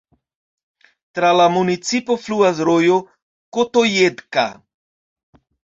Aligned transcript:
Tra 1.19 1.29
la 1.39 1.45
municipo 1.57 2.17
fluas 2.25 2.63
rojo 2.71 2.97
Kotojedka. 3.59 4.49